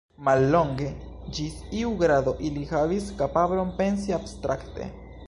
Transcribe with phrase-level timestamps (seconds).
[0.27, 0.87] Mallonge,
[1.39, 4.89] ĝis iu grado ili havis kapablon pensi abstrakte.